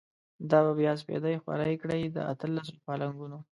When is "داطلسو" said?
2.17-2.75